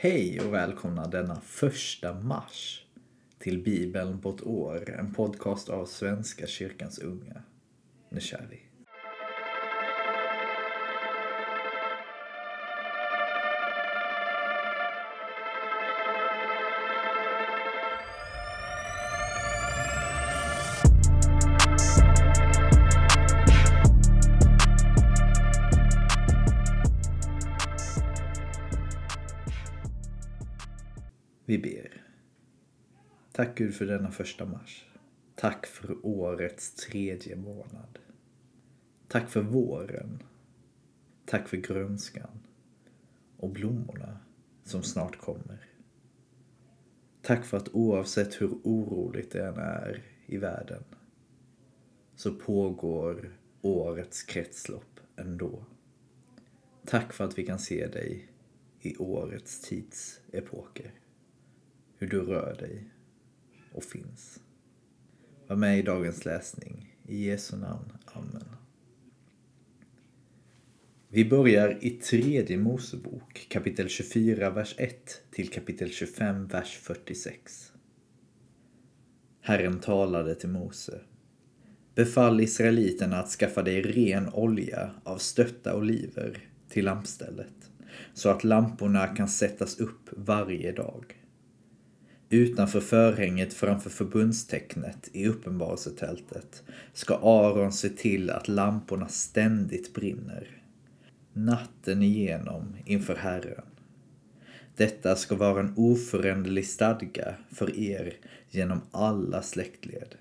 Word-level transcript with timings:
Hej 0.00 0.40
och 0.40 0.54
välkomna 0.54 1.06
denna 1.06 1.40
första 1.40 2.14
mars 2.14 2.84
till 3.38 3.62
Bibeln 3.62 4.20
på 4.20 4.30
ett 4.30 4.42
år, 4.42 4.90
en 4.90 5.14
podcast 5.14 5.68
av 5.68 5.86
Svenska 5.86 6.46
kyrkans 6.46 6.98
unga. 6.98 7.42
Nu 8.08 8.20
kör 8.20 8.46
vi. 8.50 8.67
Gud 33.58 33.74
för 33.74 33.86
denna 33.86 34.10
första 34.10 34.46
mars. 34.46 34.86
Tack 35.34 35.66
för 35.66 36.06
årets 36.06 36.74
tredje 36.74 37.36
månad. 37.36 37.98
Tack 39.08 39.30
för 39.30 39.42
våren. 39.42 40.22
Tack 41.24 41.48
för 41.48 41.56
grönskan 41.56 42.46
och 43.36 43.50
blommorna 43.50 44.18
som 44.64 44.82
snart 44.82 45.16
kommer. 45.16 45.70
Tack 47.22 47.44
för 47.44 47.56
att 47.56 47.68
oavsett 47.68 48.40
hur 48.40 48.50
oroligt 48.64 49.32
det 49.32 49.46
än 49.46 49.58
är 49.58 50.02
i 50.26 50.36
världen 50.36 50.84
så 52.16 52.34
pågår 52.34 53.38
årets 53.62 54.22
kretslopp 54.22 55.00
ändå. 55.16 55.64
Tack 56.84 57.12
för 57.12 57.24
att 57.24 57.38
vi 57.38 57.46
kan 57.46 57.58
se 57.58 57.86
dig 57.86 58.28
i 58.80 58.96
årets 58.96 59.60
tidsepoker 59.60 60.92
hur 61.98 62.08
du 62.08 62.20
rör 62.20 62.54
dig 62.54 62.90
och 63.72 63.84
finns. 63.84 64.40
Var 65.46 65.56
med 65.56 65.78
i 65.78 65.82
dagens 65.82 66.24
läsning. 66.24 66.96
I 67.06 67.26
Jesu 67.26 67.56
namn. 67.56 67.92
Amen. 68.04 68.48
Vi 71.08 71.24
börjar 71.24 71.78
i 71.80 71.90
tredje 71.90 72.56
Mosebok 72.56 73.46
kapitel 73.50 73.88
24, 73.88 74.50
vers 74.50 74.74
1 74.78 75.22
till 75.30 75.48
kapitel 75.48 75.90
25, 75.90 76.46
vers 76.46 76.78
46. 76.82 77.72
Herren 79.40 79.80
talade 79.80 80.34
till 80.34 80.48
Mose. 80.48 81.00
Befall 81.94 82.40
israeliterna 82.40 83.18
att 83.18 83.28
skaffa 83.28 83.62
dig 83.62 83.82
ren 83.82 84.28
olja 84.32 84.90
av 85.04 85.18
stötta 85.18 85.76
oliver 85.76 86.48
till 86.68 86.84
lampstället 86.84 87.70
så 88.14 88.28
att 88.28 88.44
lamporna 88.44 89.06
kan 89.06 89.28
sättas 89.28 89.80
upp 89.80 90.08
varje 90.16 90.72
dag. 90.72 91.04
Utanför 92.30 92.80
förhänget 92.80 93.54
framför 93.54 93.90
förbundstecknet 93.90 95.10
i 95.12 95.26
uppenbarelsetältet 95.26 96.62
ska 96.92 97.14
Aron 97.16 97.72
se 97.72 97.88
till 97.88 98.30
att 98.30 98.48
lamporna 98.48 99.08
ständigt 99.08 99.94
brinner. 99.94 100.62
Natten 101.32 102.02
igenom 102.02 102.76
inför 102.84 103.16
Herren. 103.16 103.64
Detta 104.76 105.16
ska 105.16 105.34
vara 105.34 105.60
en 105.60 105.74
oföränderlig 105.76 106.66
stadga 106.66 107.34
för 107.50 107.78
er 107.78 108.14
genom 108.50 108.80
alla 108.90 109.42
släktled. 109.42 110.14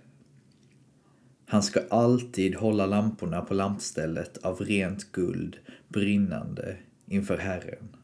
Han 1.45 1.63
ska 1.63 1.81
alltid 1.89 2.55
hålla 2.55 2.85
lamporna 2.85 3.41
på 3.41 3.53
lampstället 3.53 4.37
av 4.37 4.59
rent 4.59 5.11
guld 5.11 5.57
brinnande 5.87 6.77
inför 7.05 7.37
Herren. 7.37 7.96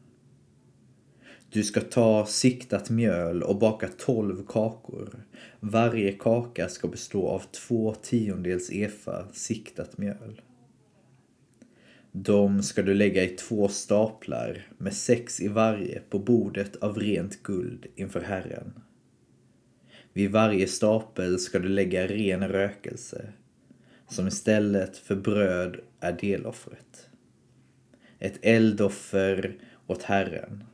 Du 1.54 1.62
ska 1.62 1.80
ta 1.80 2.26
siktat 2.26 2.90
mjöl 2.90 3.42
och 3.42 3.58
baka 3.58 3.88
tolv 3.88 4.46
kakor. 4.46 5.24
Varje 5.60 6.12
kaka 6.12 6.68
ska 6.68 6.88
bestå 6.88 7.28
av 7.28 7.42
två 7.52 7.94
tiondels 7.94 8.70
efa 8.70 9.28
siktat 9.32 9.98
mjöl. 9.98 10.40
De 12.12 12.62
ska 12.62 12.82
du 12.82 12.94
lägga 12.94 13.24
i 13.24 13.28
två 13.28 13.68
staplar 13.68 14.66
med 14.78 14.94
sex 14.94 15.40
i 15.40 15.48
varje 15.48 16.00
på 16.10 16.18
bordet 16.18 16.76
av 16.76 16.98
rent 16.98 17.42
guld 17.42 17.86
inför 17.96 18.20
Herren. 18.20 18.72
Vid 20.12 20.30
varje 20.30 20.66
stapel 20.66 21.38
ska 21.38 21.58
du 21.58 21.68
lägga 21.68 22.06
ren 22.06 22.48
rökelse, 22.48 23.32
som 24.08 24.28
istället 24.28 24.96
för 24.96 25.16
bröd 25.16 25.80
är 26.00 26.12
deloffret. 26.12 27.08
Ett 28.18 28.38
eldoffer 28.42 29.56
åt 29.86 30.02
Herren. 30.02 30.64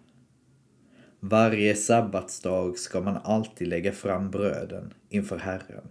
Varje 1.22 1.74
sabbatsdag 1.74 2.78
ska 2.78 3.00
man 3.00 3.16
alltid 3.16 3.68
lägga 3.68 3.92
fram 3.92 4.30
bröden 4.30 4.94
inför 5.08 5.38
Herren. 5.38 5.88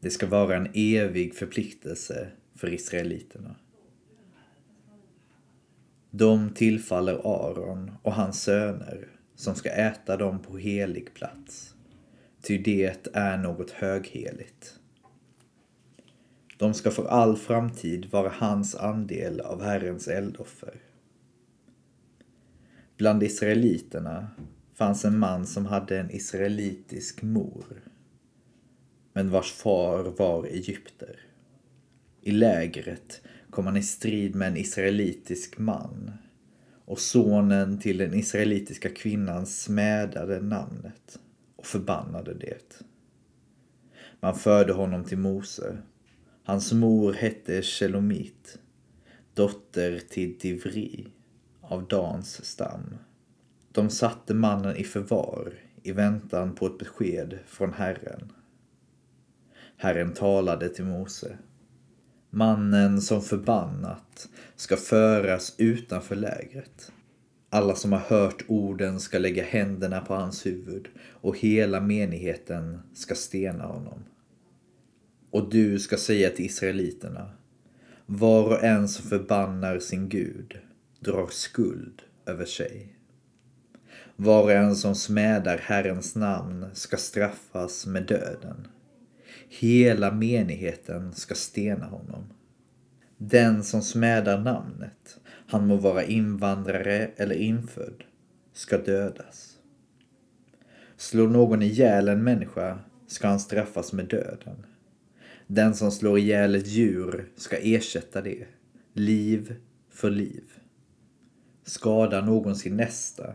Det 0.00 0.10
ska 0.10 0.26
vara 0.26 0.56
en 0.56 0.68
evig 0.74 1.34
förpliktelse 1.34 2.28
för 2.54 2.74
israeliterna. 2.74 3.56
De 6.10 6.50
tillfaller 6.54 7.14
Aron 7.14 7.92
och 8.02 8.12
hans 8.12 8.42
söner 8.42 9.08
som 9.34 9.54
ska 9.54 9.70
äta 9.70 10.16
dem 10.16 10.38
på 10.38 10.56
helig 10.56 11.14
plats, 11.14 11.74
ty 12.42 12.58
det 12.58 13.08
är 13.12 13.38
något 13.38 13.70
högheligt. 13.70 14.78
De 16.56 16.74
ska 16.74 16.90
för 16.90 17.06
all 17.06 17.36
framtid 17.36 18.10
vara 18.10 18.32
hans 18.34 18.74
andel 18.74 19.40
av 19.40 19.62
Herrens 19.62 20.08
eldoffer. 20.08 20.89
Bland 23.00 23.22
israeliterna 23.22 24.28
fanns 24.74 25.04
en 25.04 25.18
man 25.18 25.46
som 25.46 25.66
hade 25.66 26.00
en 26.00 26.10
israelitisk 26.10 27.22
mor, 27.22 27.82
men 29.12 29.30
vars 29.30 29.52
far 29.52 30.04
var 30.18 30.46
egypter. 30.46 31.20
I 32.20 32.30
lägret 32.30 33.22
kom 33.50 33.66
han 33.66 33.76
i 33.76 33.82
strid 33.82 34.34
med 34.34 34.48
en 34.48 34.56
israelitisk 34.56 35.58
man 35.58 36.12
och 36.84 36.98
sonen 36.98 37.78
till 37.78 37.98
den 37.98 38.14
israelitiska 38.14 38.88
kvinnan 38.88 39.46
smädade 39.46 40.40
namnet 40.40 41.18
och 41.56 41.66
förbannade 41.66 42.34
det. 42.34 42.82
Man 44.20 44.34
förde 44.34 44.72
honom 44.72 45.04
till 45.04 45.18
Mose. 45.18 45.76
Hans 46.44 46.72
mor 46.72 47.12
hette 47.12 47.62
Shelomit, 47.62 48.58
dotter 49.34 49.98
till 49.98 50.38
Divri 50.38 51.08
av 51.70 51.88
Dans 51.88 52.44
stam. 52.44 52.96
De 53.72 53.90
satte 53.90 54.34
mannen 54.34 54.76
i 54.76 54.84
förvar 54.84 55.54
i 55.82 55.92
väntan 55.92 56.54
på 56.54 56.66
ett 56.66 56.78
besked 56.78 57.38
från 57.46 57.72
Herren. 57.72 58.32
Herren 59.76 60.14
talade 60.14 60.68
till 60.68 60.84
Mose. 60.84 61.38
Mannen 62.30 63.00
som 63.00 63.22
förbannat 63.22 64.28
ska 64.56 64.76
föras 64.76 65.54
utanför 65.58 66.16
lägret. 66.16 66.92
Alla 67.50 67.74
som 67.74 67.92
har 67.92 67.98
hört 67.98 68.44
orden 68.48 69.00
ska 69.00 69.18
lägga 69.18 69.44
händerna 69.44 70.00
på 70.00 70.14
hans 70.14 70.46
huvud 70.46 70.88
och 71.10 71.38
hela 71.38 71.80
menigheten 71.80 72.80
ska 72.94 73.14
stena 73.14 73.64
honom. 73.64 74.04
Och 75.30 75.50
du 75.50 75.78
ska 75.78 75.96
säga 75.96 76.30
till 76.30 76.44
israeliterna. 76.44 77.30
Var 78.06 78.44
och 78.44 78.64
en 78.64 78.88
som 78.88 79.08
förbannar 79.08 79.78
sin 79.78 80.08
Gud 80.08 80.60
drar 81.00 81.26
skuld 81.26 82.02
över 82.26 82.44
sig. 82.44 82.96
Var 84.16 84.42
och 84.42 84.52
en 84.52 84.76
som 84.76 84.94
smädar 84.94 85.58
Herrens 85.58 86.14
namn 86.16 86.66
ska 86.72 86.96
straffas 86.96 87.86
med 87.86 88.02
döden. 88.02 88.68
Hela 89.48 90.12
menigheten 90.12 91.12
ska 91.12 91.34
stena 91.34 91.86
honom. 91.86 92.24
Den 93.16 93.64
som 93.64 93.82
smädar 93.82 94.40
namnet, 94.40 95.20
han 95.46 95.66
må 95.66 95.76
vara 95.76 96.04
invandrare 96.04 97.10
eller 97.16 97.34
infödd, 97.34 98.04
ska 98.52 98.78
dödas. 98.78 99.58
Slår 100.96 101.28
någon 101.28 101.62
ihjäl 101.62 102.08
en 102.08 102.24
människa 102.24 102.78
ska 103.06 103.28
han 103.28 103.40
straffas 103.40 103.92
med 103.92 104.06
döden. 104.06 104.66
Den 105.46 105.74
som 105.74 105.90
slår 105.90 106.18
ihjäl 106.18 106.54
ett 106.54 106.66
djur 106.66 107.28
ska 107.36 107.56
ersätta 107.56 108.22
det, 108.22 108.46
liv 108.94 109.56
för 109.90 110.10
liv 110.10 110.59
skadar 111.70 112.22
någon 112.22 112.56
sin 112.56 112.76
nästa 112.76 113.34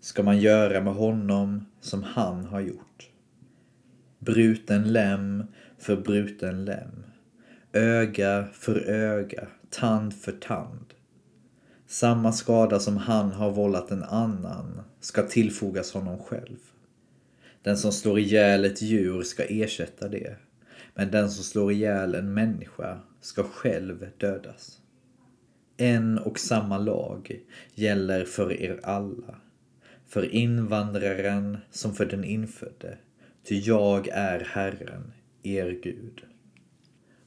ska 0.00 0.22
man 0.22 0.38
göra 0.38 0.80
med 0.80 0.94
honom 0.94 1.66
som 1.80 2.02
han 2.02 2.44
har 2.44 2.60
gjort. 2.60 3.10
Bruten 4.18 4.92
lem 4.92 5.44
för 5.78 5.96
bruten 5.96 6.64
lem, 6.64 7.04
öga 7.72 8.46
för 8.52 8.88
öga, 8.88 9.46
tand 9.70 10.14
för 10.14 10.32
tand. 10.32 10.94
Samma 11.86 12.32
skada 12.32 12.80
som 12.80 12.96
han 12.96 13.32
har 13.32 13.50
vållat 13.50 13.90
en 13.90 14.02
annan 14.02 14.80
ska 15.00 15.22
tillfogas 15.22 15.92
honom 15.92 16.18
själv. 16.18 16.58
Den 17.62 17.76
som 17.76 17.92
slår 17.92 18.18
ihjäl 18.18 18.64
ett 18.64 18.82
djur 18.82 19.22
ska 19.22 19.44
ersätta 19.44 20.08
det, 20.08 20.36
men 20.94 21.10
den 21.10 21.30
som 21.30 21.44
slår 21.44 21.72
ihjäl 21.72 22.14
en 22.14 22.34
människa 22.34 23.00
ska 23.20 23.42
själv 23.42 24.06
dödas. 24.16 24.80
En 25.76 26.18
och 26.18 26.38
samma 26.38 26.78
lag 26.78 27.40
gäller 27.74 28.24
för 28.24 28.52
er 28.52 28.80
alla, 28.82 29.40
för 30.06 30.34
invandraren 30.34 31.58
som 31.70 31.94
för 31.94 32.06
den 32.06 32.24
infödde, 32.24 32.98
ty 33.44 33.58
jag 33.58 34.08
är 34.08 34.40
Herren, 34.40 35.12
er 35.42 35.78
Gud. 35.82 36.22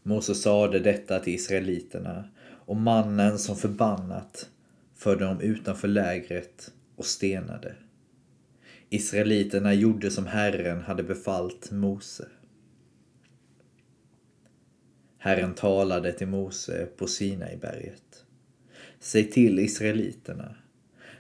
Mose 0.04 0.36
sade 0.36 0.80
detta 0.80 1.20
till 1.20 1.34
israeliterna 1.34 2.30
och 2.66 2.78
mannen 2.78 3.40
som 3.40 3.56
förbannat 3.56 4.50
förde 4.96 5.26
dem 5.26 5.42
utanför 5.42 5.88
lägret 5.88 6.72
och 6.96 7.06
stenade. 7.06 7.76
Israeliterna 8.90 9.74
gjorde 9.74 10.12
som 10.12 10.28
Herren 10.28 10.82
hade 10.82 11.04
befallt 11.04 11.72
Mose. 11.72 12.28
Herren 15.18 15.54
talade 15.54 16.14
till 16.14 16.28
Mose 16.28 16.86
på 16.98 17.08
Sinaiberget. 17.08 18.09
Säg 19.00 19.32
till 19.32 19.60
israeliterna. 19.60 20.56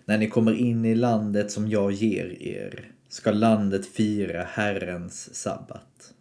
När 0.05 0.17
ni 0.17 0.27
kommer 0.29 0.53
in 0.53 0.85
i 0.85 0.95
landet 0.95 1.51
som 1.51 1.69
jag 1.69 1.91
ger 1.91 2.41
er 2.43 2.91
ska 3.09 3.31
landet 3.31 3.85
fira 3.85 4.43
Herrens 4.43 5.35
sabbat. 5.35 6.13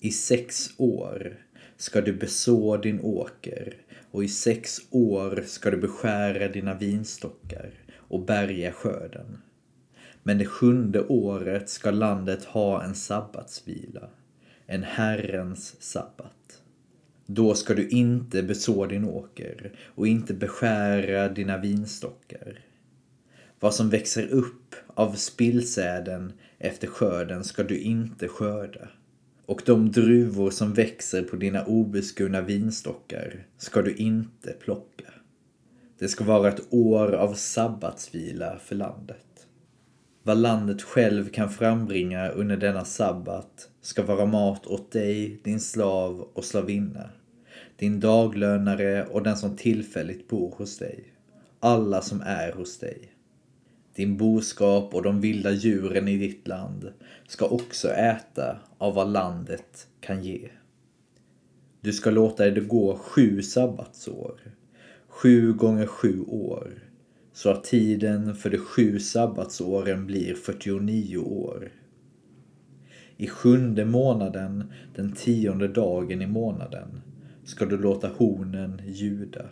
I 0.00 0.10
sex 0.10 0.70
år 0.76 1.36
ska 1.76 2.00
du 2.00 2.12
beså 2.12 2.76
din 2.76 3.00
åker 3.00 3.76
och 4.10 4.24
i 4.24 4.28
sex 4.28 4.78
år 4.90 5.44
ska 5.46 5.70
du 5.70 5.76
beskära 5.76 6.48
dina 6.48 6.74
vinstockar 6.74 7.70
och 7.94 8.24
bärga 8.24 8.72
skörden. 8.72 9.38
Men 10.22 10.38
det 10.38 10.46
sjunde 10.46 11.00
året 11.06 11.68
ska 11.68 11.90
landet 11.90 12.44
ha 12.44 12.82
en 12.82 12.94
sabbatsvila, 12.94 14.08
en 14.66 14.82
Herrens 14.82 15.82
sabbat. 15.82 16.43
Då 17.26 17.54
ska 17.54 17.74
du 17.74 17.88
inte 17.88 18.42
beså 18.42 18.86
din 18.86 19.04
åker 19.04 19.72
och 19.94 20.06
inte 20.06 20.34
beskära 20.34 21.28
dina 21.28 21.58
vinstockar. 21.58 22.60
Vad 23.60 23.74
som 23.74 23.90
växer 23.90 24.26
upp 24.26 24.74
av 24.86 25.12
spillsäden 25.12 26.32
efter 26.58 26.86
skörden 26.86 27.44
ska 27.44 27.62
du 27.62 27.78
inte 27.78 28.28
skörda. 28.28 28.88
Och 29.46 29.62
de 29.66 29.90
druvor 29.90 30.50
som 30.50 30.72
växer 30.72 31.22
på 31.22 31.36
dina 31.36 31.64
obeskurna 31.64 32.40
vinstockar 32.40 33.46
ska 33.56 33.82
du 33.82 33.94
inte 33.94 34.52
plocka. 34.52 35.12
Det 35.98 36.08
ska 36.08 36.24
vara 36.24 36.48
ett 36.48 36.66
år 36.70 37.12
av 37.12 37.34
sabbatsvila 37.34 38.58
för 38.58 38.74
landet. 38.74 39.46
Vad 40.26 40.38
landet 40.38 40.82
själv 40.82 41.28
kan 41.28 41.50
frambringa 41.50 42.28
under 42.28 42.56
denna 42.56 42.84
sabbat 42.84 43.68
ska 43.80 44.02
vara 44.02 44.26
mat 44.26 44.66
åt 44.66 44.92
dig, 44.92 45.40
din 45.44 45.60
slav 45.60 46.28
och 46.34 46.44
slavinna, 46.44 47.10
din 47.76 48.00
daglönare 48.00 49.04
och 49.04 49.22
den 49.22 49.36
som 49.36 49.56
tillfälligt 49.56 50.28
bor 50.28 50.54
hos 50.56 50.78
dig, 50.78 51.04
alla 51.60 52.02
som 52.02 52.20
är 52.20 52.52
hos 52.52 52.78
dig. 52.78 53.12
Din 53.94 54.16
boskap 54.16 54.94
och 54.94 55.02
de 55.02 55.20
vilda 55.20 55.50
djuren 55.50 56.08
i 56.08 56.18
ditt 56.18 56.48
land 56.48 56.92
ska 57.28 57.46
också 57.46 57.88
äta 57.88 58.58
av 58.78 58.94
vad 58.94 59.08
landet 59.08 59.88
kan 60.00 60.24
ge. 60.24 60.48
Du 61.80 61.92
ska 61.92 62.10
låta 62.10 62.50
det 62.50 62.60
gå 62.60 62.96
sju 62.96 63.42
sabbatsår, 63.42 64.40
sju 65.08 65.52
gånger 65.52 65.86
sju 65.86 66.20
år, 66.20 66.83
så 67.34 67.50
att 67.50 67.64
tiden 67.64 68.34
för 68.34 68.50
de 68.50 68.58
sju 68.58 68.98
sabbatsåren 68.98 70.06
blir 70.06 70.34
49 70.34 71.16
år. 71.16 71.72
I 73.16 73.26
sjunde 73.26 73.84
månaden, 73.84 74.72
den 74.94 75.12
tionde 75.12 75.68
dagen 75.68 76.22
i 76.22 76.26
månaden, 76.26 77.00
ska 77.44 77.66
du 77.66 77.78
låta 77.78 78.08
hornen 78.08 78.82
ljuda. 78.86 79.44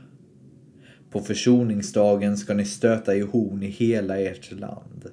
På 1.10 1.20
försoningsdagen 1.20 2.36
ska 2.36 2.54
ni 2.54 2.64
stöta 2.64 3.16
i 3.16 3.20
horn 3.20 3.62
i 3.62 3.66
hela 3.66 4.18
ert 4.18 4.52
land. 4.52 5.06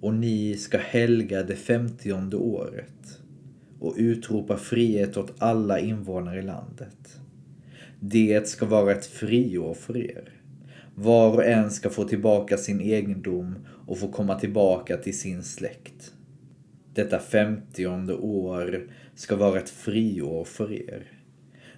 Och 0.00 0.14
ni 0.14 0.56
ska 0.56 0.78
helga 0.78 1.42
det 1.42 1.56
femtionde 1.56 2.36
året 2.36 3.20
och 3.80 3.94
utropa 3.98 4.56
frihet 4.56 5.16
åt 5.16 5.34
alla 5.38 5.78
invånare 5.78 6.38
i 6.38 6.42
landet. 6.42 7.20
Det 8.00 8.48
ska 8.48 8.66
vara 8.66 8.92
ett 8.92 9.06
friår 9.06 9.74
för 9.74 9.96
er. 9.96 10.39
Var 11.02 11.34
och 11.34 11.44
en 11.44 11.70
ska 11.70 11.90
få 11.90 12.04
tillbaka 12.04 12.56
sin 12.56 12.80
egendom 12.80 13.54
och 13.86 13.98
få 13.98 14.08
komma 14.08 14.40
tillbaka 14.40 14.96
till 14.96 15.18
sin 15.18 15.42
släkt. 15.42 16.12
Detta 16.94 17.18
femtionde 17.18 18.14
år 18.14 18.90
ska 19.14 19.36
vara 19.36 19.58
ett 19.58 19.70
friår 19.70 20.44
för 20.44 20.72
er. 20.72 21.12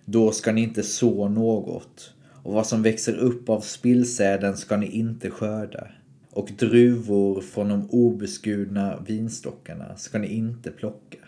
Då 0.04 0.32
ska 0.32 0.52
ni 0.52 0.62
inte 0.62 0.82
så 0.82 1.28
något 1.28 2.14
och 2.42 2.52
vad 2.52 2.66
som 2.66 2.82
växer 2.82 3.16
upp 3.16 3.48
av 3.48 3.60
spillsäden 3.60 4.56
ska 4.56 4.76
ni 4.76 4.86
inte 4.86 5.30
skörda. 5.30 5.88
Och 6.30 6.50
druvor 6.58 7.40
från 7.40 7.68
de 7.68 7.90
obeskurna 7.90 9.04
vinstockarna 9.06 9.96
ska 9.96 10.18
ni 10.18 10.34
inte 10.34 10.70
plocka. 10.70 11.18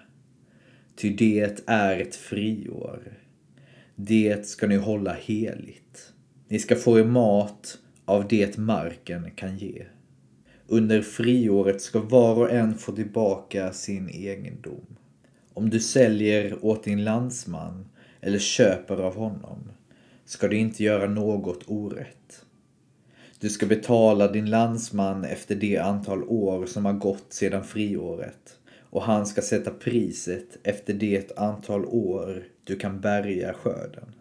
Ty 0.97 1.11
det 1.11 1.63
är 1.67 1.99
ett 2.01 2.17
friår. 2.17 3.19
Det 3.97 4.47
ska 4.47 4.67
ni 4.67 4.77
hålla 4.77 5.13
heligt. 5.13 6.13
Ni 6.49 6.59
ska 6.59 6.77
få 6.77 6.99
er 6.99 7.05
mat 7.05 7.79
av 8.05 8.29
det 8.29 8.59
marken 8.59 9.31
kan 9.31 9.59
ge. 9.59 9.87
Under 10.67 11.03
friåret 11.03 11.81
ska 11.81 12.01
var 12.01 12.37
och 12.37 12.51
en 12.51 12.75
få 12.75 12.93
tillbaka 12.93 13.73
sin 13.73 14.09
egendom. 14.09 14.97
Om 15.55 15.71
du 15.71 15.81
säljer 15.81 16.65
åt 16.65 16.85
din 16.85 17.05
landsman 17.05 17.89
eller 18.21 18.39
köper 18.39 18.97
av 18.97 19.17
honom 19.17 19.71
ska 20.25 20.49
du 20.49 20.57
inte 20.57 20.85
göra 20.85 21.09
något 21.09 21.65
orätt. 21.67 22.45
Du 23.39 23.49
ska 23.49 23.67
betala 23.67 24.29
din 24.29 24.51
landsman 24.51 25.25
efter 25.25 25.55
det 25.55 25.79
antal 25.79 26.25
år 26.25 26.67
som 26.67 26.85
har 26.85 26.93
gått 26.93 27.27
sedan 27.29 27.65
friåret 27.65 28.59
och 28.81 29.03
han 29.03 29.27
ska 29.27 29.43
sätta 29.43 29.71
priset 29.71 30.59
efter 30.63 30.95
det 30.95 31.39
antal 31.39 31.85
år 31.85 32.45
du 32.65 32.77
kan 32.77 33.01
bärga 33.01 33.55
skörden. 33.55 34.15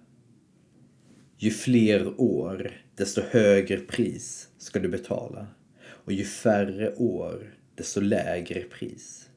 Ju 1.38 1.52
fler 1.52 2.22
år, 2.22 2.72
desto 2.96 3.22
högre 3.22 3.78
pris 3.78 4.50
ska 4.58 4.80
du 4.80 4.90
betala 4.90 5.48
och 5.86 6.12
ju 6.12 6.24
färre 6.24 6.96
år, 6.96 7.54
desto 7.76 8.02
lägre 8.02 8.62
pris. 8.62 9.30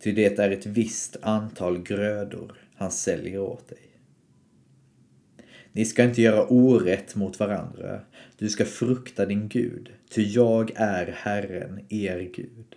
Ty 0.00 0.12
det 0.12 0.38
är 0.38 0.50
ett 0.50 0.66
visst 0.66 1.16
antal 1.22 1.82
grödor 1.82 2.52
han 2.76 2.90
säljer 2.90 3.40
åt 3.40 3.68
dig. 3.68 3.78
Ni 5.72 5.84
ska 5.84 6.04
inte 6.04 6.22
göra 6.22 6.46
orätt 6.46 7.14
mot 7.14 7.40
varandra. 7.40 8.00
Du 8.38 8.48
ska 8.48 8.64
frukta 8.64 9.26
din 9.26 9.48
Gud, 9.48 9.90
ty 10.10 10.22
jag 10.22 10.72
är 10.74 11.06
Herren, 11.06 11.80
er 11.88 12.30
Gud. 12.34 12.76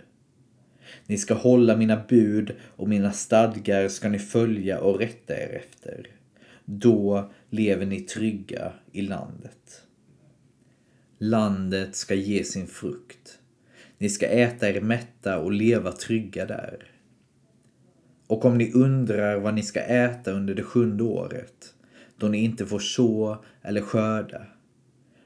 Ni 1.05 1.17
ska 1.17 1.33
hålla 1.33 1.77
mina 1.77 2.03
bud 2.09 2.51
och 2.75 2.89
mina 2.89 3.11
stadgar 3.11 3.87
ska 3.87 4.09
ni 4.09 4.19
följa 4.19 4.79
och 4.79 4.99
rätta 4.99 5.33
er 5.33 5.49
efter. 5.49 6.07
Då 6.69 7.31
lever 7.49 7.85
ni 7.85 7.99
trygga 7.99 8.71
i 8.91 9.01
landet. 9.01 9.81
Landet 11.17 11.95
ska 11.95 12.15
ge 12.15 12.43
sin 12.43 12.67
frukt. 12.67 13.39
Ni 13.97 14.09
ska 14.09 14.27
äta 14.27 14.69
er 14.69 14.81
mätta 14.81 15.39
och 15.39 15.51
leva 15.51 15.91
trygga 15.91 16.45
där. 16.45 16.91
Och 18.27 18.45
om 18.45 18.57
ni 18.57 18.71
undrar 18.71 19.39
vad 19.39 19.53
ni 19.53 19.63
ska 19.63 19.79
äta 19.79 20.31
under 20.31 20.55
det 20.55 20.63
sjunde 20.63 21.03
året, 21.03 21.73
då 22.17 22.27
ni 22.27 22.37
inte 22.37 22.65
får 22.65 22.79
så 22.79 23.37
eller 23.61 23.81
skörda, 23.81 24.45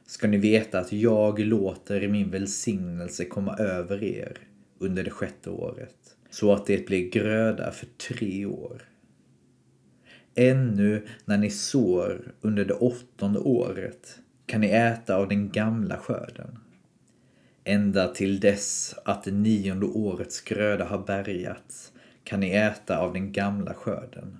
ska 0.05 0.27
ni 0.27 0.37
veta 0.37 0.79
att 0.79 0.91
jag 0.91 1.39
låter 1.39 2.07
min 2.07 2.31
välsignelse 2.31 3.25
komma 3.25 3.57
över 3.57 4.03
er 4.03 4.37
under 4.79 5.03
det 5.03 5.11
sjätte 5.11 5.49
året, 5.49 6.15
så 6.29 6.53
att 6.53 6.65
det 6.65 6.87
blir 6.87 7.09
gröda 7.09 7.71
för 7.71 7.87
tre 8.09 8.45
år. 8.45 8.90
Ännu 10.35 11.07
när 11.25 11.37
ni 11.37 11.49
sår 11.49 12.33
under 12.41 12.65
det 12.65 12.73
åttonde 12.73 13.39
året 13.39 14.19
kan 14.45 14.61
ni 14.61 14.67
äta 14.67 15.15
av 15.15 15.27
den 15.27 15.49
gamla 15.49 15.97
skörden. 15.97 16.59
Ända 17.63 18.07
till 18.07 18.39
dess 18.39 18.95
att 19.05 19.23
det 19.23 19.31
nionde 19.31 19.85
årets 19.85 20.41
gröda 20.41 20.85
har 20.85 20.99
bärgats 20.99 21.91
kan 22.23 22.39
ni 22.39 22.51
äta 22.51 22.97
av 22.97 23.13
den 23.13 23.31
gamla 23.31 23.73
skörden. 23.73 24.37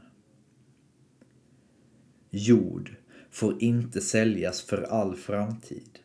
Jord 2.30 2.96
får 3.32 3.64
inte 3.64 4.02
säljas 4.02 4.62
för 4.62 4.82
all 4.82 5.16
framtid. 5.16 6.00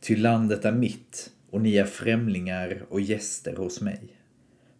Ty 0.00 0.16
landet 0.16 0.64
är 0.64 0.72
mitt 0.72 1.30
och 1.50 1.60
ni 1.60 1.76
är 1.76 1.84
främlingar 1.84 2.82
och 2.88 3.00
gäster 3.00 3.56
hos 3.56 3.80
mig. 3.80 4.02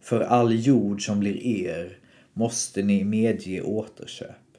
För 0.00 0.20
all 0.20 0.66
jord 0.66 1.06
som 1.06 1.20
blir 1.20 1.46
er 1.46 1.99
måste 2.40 2.82
ni 2.82 3.04
medge 3.04 3.62
återköp. 3.62 4.58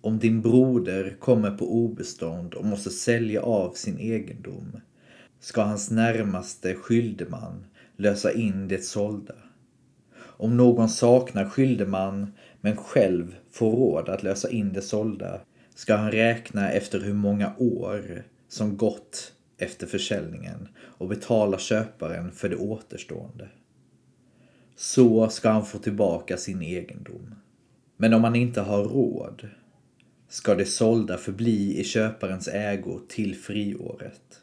Om 0.00 0.18
din 0.18 0.42
broder 0.42 1.16
kommer 1.20 1.50
på 1.50 1.72
obestånd 1.72 2.54
och 2.54 2.64
måste 2.64 2.90
sälja 2.90 3.42
av 3.42 3.72
sin 3.72 3.98
egendom 3.98 4.80
ska 5.40 5.62
hans 5.62 5.90
närmaste 5.90 6.74
skyldeman 6.74 7.64
lösa 7.96 8.32
in 8.32 8.68
det 8.68 8.84
sålda. 8.84 9.34
Om 10.18 10.56
någon 10.56 10.88
saknar 10.88 11.48
skyldeman 11.50 12.32
men 12.60 12.76
själv 12.76 13.36
får 13.50 13.70
råd 13.70 14.08
att 14.08 14.22
lösa 14.22 14.50
in 14.50 14.72
det 14.72 14.82
sålda 14.82 15.40
ska 15.74 15.96
han 15.96 16.12
räkna 16.12 16.70
efter 16.70 17.00
hur 17.00 17.14
många 17.14 17.52
år 17.58 18.24
som 18.48 18.76
gått 18.76 19.32
efter 19.58 19.86
försäljningen 19.86 20.68
och 20.78 21.08
betala 21.08 21.58
köparen 21.58 22.32
för 22.32 22.48
det 22.48 22.56
återstående. 22.56 23.48
Så 24.76 25.28
ska 25.28 25.50
han 25.50 25.66
få 25.66 25.78
tillbaka 25.78 26.36
sin 26.36 26.62
egendom. 26.62 27.34
Men 27.96 28.14
om 28.14 28.24
han 28.24 28.36
inte 28.36 28.60
har 28.60 28.84
råd 28.84 29.48
ska 30.28 30.54
det 30.54 30.66
sålda 30.66 31.18
förbli 31.18 31.80
i 31.80 31.84
köparens 31.84 32.48
ägo 32.48 33.00
till 33.08 33.36
friåret. 33.36 34.40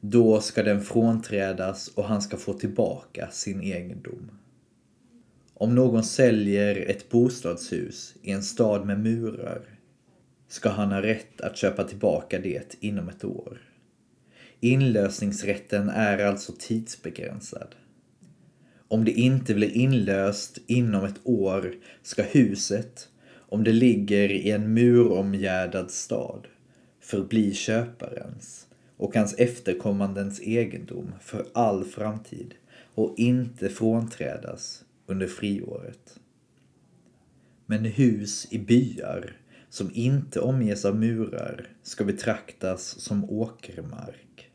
Då 0.00 0.40
ska 0.40 0.62
den 0.62 0.80
frånträdas 0.80 1.88
och 1.88 2.04
han 2.04 2.22
ska 2.22 2.36
få 2.36 2.52
tillbaka 2.52 3.28
sin 3.30 3.62
egendom. 3.62 4.30
Om 5.54 5.74
någon 5.74 6.04
säljer 6.04 6.76
ett 6.76 7.08
bostadshus 7.08 8.14
i 8.22 8.30
en 8.30 8.42
stad 8.42 8.86
med 8.86 9.00
murar 9.00 9.62
ska 10.48 10.68
han 10.68 10.92
ha 10.92 11.02
rätt 11.02 11.40
att 11.40 11.56
köpa 11.56 11.84
tillbaka 11.84 12.38
det 12.38 12.76
inom 12.80 13.08
ett 13.08 13.24
år. 13.24 13.62
Inlösningsrätten 14.60 15.88
är 15.88 16.18
alltså 16.18 16.52
tidsbegränsad. 16.58 17.74
Om 18.92 19.04
det 19.04 19.12
inte 19.12 19.54
blir 19.54 19.76
inlöst 19.76 20.58
inom 20.66 21.04
ett 21.04 21.20
år 21.24 21.74
ska 22.02 22.22
huset, 22.22 23.08
om 23.34 23.64
det 23.64 23.72
ligger 23.72 24.30
i 24.30 24.50
en 24.50 24.74
muromgärdad 24.74 25.90
stad, 25.90 26.46
förbli 27.00 27.54
köparens 27.54 28.66
och 28.96 29.14
hans 29.14 29.34
efterkommandens 29.34 30.40
egendom 30.40 31.12
för 31.20 31.46
all 31.52 31.84
framtid 31.84 32.54
och 32.94 33.14
inte 33.16 33.68
frånträdas 33.68 34.84
under 35.06 35.26
friåret. 35.26 36.20
Men 37.66 37.84
hus 37.84 38.46
i 38.50 38.58
byar 38.58 39.36
som 39.68 39.90
inte 39.94 40.40
omges 40.40 40.84
av 40.84 40.96
murar 40.96 41.68
ska 41.82 42.04
betraktas 42.04 42.82
som 42.82 43.30
åkermark. 43.30 44.50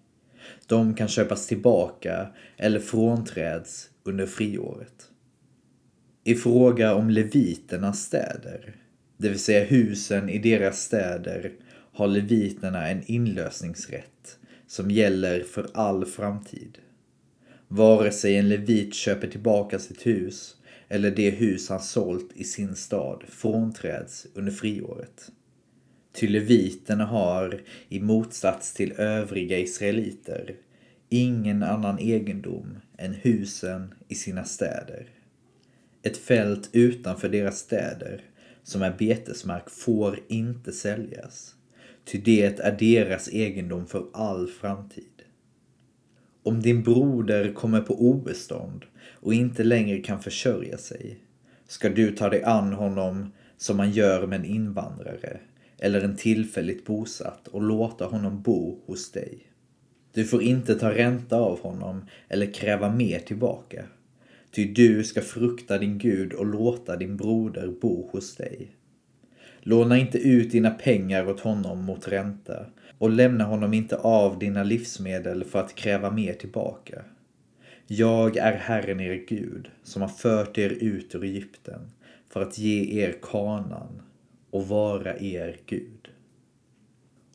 De 0.67 0.93
kan 0.93 1.07
köpas 1.07 1.47
tillbaka 1.47 2.27
eller 2.57 2.79
frånträds 2.79 3.89
under 4.05 4.25
friåret. 4.25 5.09
I 6.23 6.35
fråga 6.35 6.95
om 6.95 7.09
leviternas 7.09 8.03
städer, 8.03 8.75
det 9.17 9.29
vill 9.29 9.39
säga 9.39 9.65
husen 9.65 10.29
i 10.29 10.39
deras 10.39 10.81
städer, 10.81 11.51
har 11.93 12.07
leviterna 12.07 12.89
en 12.89 13.03
inlösningsrätt 13.05 14.39
som 14.67 14.91
gäller 14.91 15.43
för 15.43 15.69
all 15.73 16.05
framtid. 16.05 16.77
Vare 17.67 18.11
sig 18.11 18.37
en 18.37 18.49
levit 18.49 18.93
köper 18.93 19.27
tillbaka 19.27 19.79
sitt 19.79 20.05
hus 20.05 20.55
eller 20.87 21.11
det 21.11 21.29
hus 21.29 21.69
han 21.69 21.79
sålt 21.79 22.29
i 22.33 22.43
sin 22.43 22.75
stad 22.75 23.23
frånträds 23.29 24.27
under 24.33 24.51
friåret. 24.51 25.31
Ty 26.13 26.27
leviterna 26.27 27.05
har, 27.05 27.61
i 27.89 27.99
motsats 27.99 28.73
till 28.73 28.91
övriga 28.91 29.59
israeliter, 29.59 30.55
ingen 31.15 31.63
annan 31.63 31.99
egendom 31.99 32.77
än 32.97 33.13
husen 33.13 33.93
i 34.07 34.15
sina 34.15 34.43
städer. 34.43 35.09
Ett 36.03 36.17
fält 36.17 36.69
utanför 36.71 37.29
deras 37.29 37.59
städer, 37.59 38.21
som 38.63 38.81
är 38.81 38.95
betesmark, 38.97 39.69
får 39.69 40.19
inte 40.27 40.71
säljas, 40.71 41.55
ty 42.05 42.17
det 42.17 42.59
är 42.59 42.77
deras 42.79 43.29
egendom 43.29 43.87
för 43.87 44.05
all 44.13 44.47
framtid. 44.47 45.23
Om 46.43 46.61
din 46.61 46.83
broder 46.83 47.53
kommer 47.53 47.81
på 47.81 48.01
obestånd 48.09 48.85
och 49.11 49.33
inte 49.33 49.63
längre 49.63 49.99
kan 49.99 50.21
försörja 50.21 50.77
sig 50.77 51.19
ska 51.67 51.89
du 51.89 52.11
ta 52.11 52.29
dig 52.29 52.43
an 52.43 52.73
honom 52.73 53.31
som 53.57 53.77
man 53.77 53.91
gör 53.91 54.27
med 54.27 54.39
en 54.39 54.45
invandrare 54.45 55.39
eller 55.79 56.01
en 56.01 56.15
tillfälligt 56.15 56.85
bosatt 56.85 57.47
och 57.47 57.61
låta 57.61 58.05
honom 58.05 58.41
bo 58.41 58.79
hos 58.85 59.11
dig. 59.11 59.54
Du 60.15 60.25
får 60.25 60.41
inte 60.41 60.75
ta 60.75 60.91
ränta 60.91 61.37
av 61.37 61.59
honom 61.61 62.05
eller 62.27 62.53
kräva 62.53 62.89
mer 62.89 63.19
tillbaka. 63.19 63.85
Ty 64.51 64.73
du 64.73 65.03
ska 65.03 65.21
frukta 65.21 65.77
din 65.77 65.97
Gud 65.97 66.33
och 66.33 66.45
låta 66.45 66.97
din 66.97 67.17
broder 67.17 67.67
bo 67.81 68.09
hos 68.11 68.35
dig. 68.35 68.67
Låna 69.59 69.97
inte 69.97 70.17
ut 70.17 70.51
dina 70.51 70.69
pengar 70.69 71.29
åt 71.29 71.39
honom 71.39 71.83
mot 71.83 72.07
ränta 72.07 72.65
och 72.97 73.09
lämna 73.09 73.43
honom 73.43 73.73
inte 73.73 73.97
av 73.97 74.39
dina 74.39 74.63
livsmedel 74.63 75.43
för 75.43 75.59
att 75.59 75.75
kräva 75.75 76.11
mer 76.11 76.33
tillbaka. 76.33 77.03
Jag 77.87 78.37
är 78.37 78.53
Herren 78.53 78.99
er 78.99 79.25
Gud 79.27 79.69
som 79.83 80.01
har 80.01 80.09
fört 80.09 80.57
er 80.57 80.69
ut 80.69 81.15
ur 81.15 81.23
Egypten 81.23 81.91
för 82.29 82.41
att 82.41 82.57
ge 82.57 83.03
er 83.03 83.15
kanan 83.21 84.01
och 84.49 84.67
vara 84.67 85.19
er 85.19 85.57
Gud. 85.65 86.07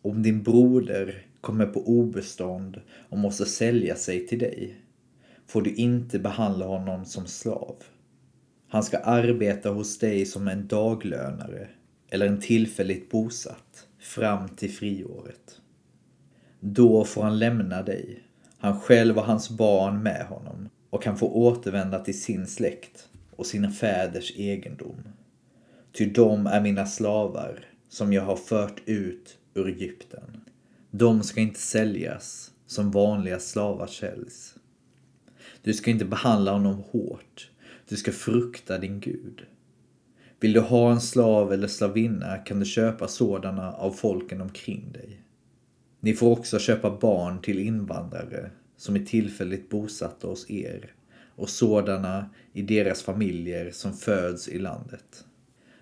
Om 0.02 0.22
din 0.22 0.42
broder 0.42 1.26
kommer 1.40 1.66
på 1.66 1.88
obestånd 1.88 2.80
och 3.08 3.18
måste 3.18 3.46
sälja 3.46 3.96
sig 3.96 4.26
till 4.26 4.38
dig 4.38 4.80
får 5.50 5.62
du 5.62 5.74
inte 5.74 6.18
behandla 6.18 6.66
honom 6.66 7.04
som 7.04 7.26
slav. 7.26 7.76
Han 8.68 8.82
ska 8.82 8.98
arbeta 8.98 9.70
hos 9.70 9.98
dig 9.98 10.26
som 10.26 10.48
en 10.48 10.66
daglönare 10.66 11.68
eller 12.08 12.26
en 12.26 12.40
tillfälligt 12.40 13.10
bosatt 13.10 13.86
fram 13.98 14.48
till 14.48 14.70
friåret. 14.70 15.60
Då 16.60 17.04
får 17.04 17.22
han 17.22 17.38
lämna 17.38 17.82
dig, 17.82 18.22
han 18.58 18.80
själv 18.80 19.18
och 19.18 19.24
hans 19.24 19.50
barn 19.50 20.02
med 20.02 20.26
honom 20.26 20.68
och 20.90 21.02
kan 21.02 21.16
få 21.16 21.28
återvända 21.28 21.98
till 21.98 22.20
sin 22.20 22.46
släkt 22.46 23.08
och 23.36 23.46
sina 23.46 23.70
fäders 23.70 24.32
egendom. 24.36 25.08
Ty 25.92 26.06
de 26.06 26.46
är 26.46 26.60
mina 26.60 26.86
slavar 26.86 27.64
som 27.88 28.12
jag 28.12 28.22
har 28.22 28.36
fört 28.36 28.82
ut 28.86 29.38
ur 29.54 29.68
Egypten. 29.68 30.39
De 30.90 31.22
ska 31.22 31.40
inte 31.40 31.60
säljas 31.60 32.50
som 32.66 32.90
vanliga 32.90 33.38
slavar 33.38 33.86
säljs. 33.86 34.54
Du 35.62 35.72
ska 35.72 35.90
inte 35.90 36.04
behandla 36.04 36.52
honom 36.52 36.82
hårt. 36.90 37.50
Du 37.88 37.96
ska 37.96 38.12
frukta 38.12 38.78
din 38.78 39.00
Gud. 39.00 39.46
Vill 40.40 40.52
du 40.52 40.60
ha 40.60 40.92
en 40.92 41.00
slav 41.00 41.52
eller 41.52 41.68
slavinna 41.68 42.38
kan 42.38 42.60
du 42.60 42.66
köpa 42.66 43.08
sådana 43.08 43.72
av 43.72 43.92
folken 43.92 44.40
omkring 44.40 44.92
dig. 44.92 45.22
Ni 46.00 46.14
får 46.14 46.30
också 46.30 46.58
köpa 46.58 46.98
barn 47.00 47.42
till 47.42 47.58
invandrare 47.58 48.50
som 48.76 48.96
är 48.96 49.04
tillfälligt 49.04 49.68
bosatta 49.68 50.26
hos 50.26 50.50
er 50.50 50.94
och 51.36 51.50
sådana 51.50 52.30
i 52.52 52.62
deras 52.62 53.02
familjer 53.02 53.70
som 53.70 53.92
föds 53.92 54.48
i 54.48 54.58
landet. 54.58 55.24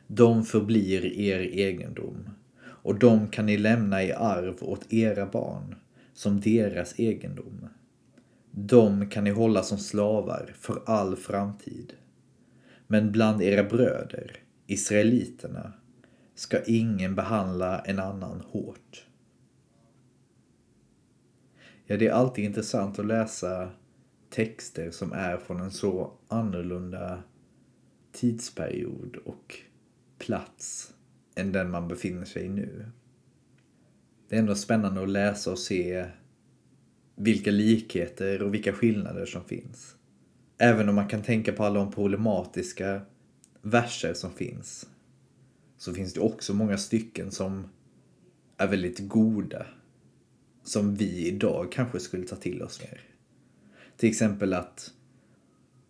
De 0.07 0.45
förblir 0.45 1.07
er 1.07 1.41
egendom 1.41 2.31
och 2.89 2.99
de 2.99 3.29
kan 3.29 3.47
ni 3.47 3.57
lämna 3.57 4.03
i 4.03 4.13
arv 4.13 4.57
åt 4.61 4.93
era 4.93 5.27
barn 5.27 5.75
som 6.13 6.41
deras 6.41 6.99
egendom. 6.99 7.69
De 8.51 9.09
kan 9.11 9.25
ni 9.25 9.31
hålla 9.31 9.63
som 9.63 9.79
slavar 9.79 10.55
för 10.59 10.83
all 10.87 11.17
framtid. 11.17 11.93
Men 12.87 13.13
bland 13.13 13.43
era 13.43 13.65
bröder 13.65 14.37
israeliterna, 14.67 15.73
ska 16.35 16.63
ingen 16.65 17.15
behandla 17.15 17.79
en 17.81 17.99
annan 17.99 18.41
hårt. 18.41 19.07
Ja, 21.87 21.97
det 21.97 22.07
är 22.07 22.13
alltid 22.13 22.45
intressant 22.45 22.99
att 22.99 23.07
läsa 23.07 23.71
texter 24.31 24.91
som 24.91 25.13
är 25.13 25.37
från 25.37 25.61
en 25.61 25.71
så 25.71 26.13
annorlunda 26.29 27.23
tidsperiod 28.13 29.17
och 29.17 29.57
plats 30.19 30.95
än 31.39 31.53
den 31.53 31.71
man 31.71 31.89
befinner 31.89 32.25
sig 32.25 32.45
i 32.45 32.49
nu. 32.49 32.87
Det 34.29 34.35
är 34.35 34.41
ändå 34.41 34.55
spännande 34.55 35.03
att 35.03 35.09
läsa 35.09 35.51
och 35.51 35.59
se 35.59 36.07
vilka 37.17 37.51
likheter 37.51 38.43
och 38.43 38.55
vilka 38.55 38.73
skillnader 38.73 39.27
som 39.27 39.45
finns. 39.45 39.97
Även 40.59 40.89
om 40.89 40.95
man 40.95 41.09
kan 41.09 41.23
tänka 41.23 41.53
på 41.53 41.65
alla 41.65 41.81
de 41.81 41.93
problematiska 41.93 43.01
verser 43.63 44.15
som 44.15 44.33
finns 44.33 44.87
så 45.77 45.95
finns 45.95 46.15
det 46.15 46.21
också 46.21 46.55
många 46.55 46.79
stycken 46.79 47.31
som 47.31 47.69
är 48.57 48.67
väldigt 48.67 49.09
goda. 49.09 49.67
Som 50.63 50.95
vi 50.95 51.27
idag 51.27 51.73
kanske 51.73 52.01
skulle 52.01 52.27
ta 52.27 52.37
till 52.37 52.63
oss 52.63 52.81
mer. 52.81 53.01
Till 53.97 54.09
exempel 54.09 54.53
att 54.53 54.93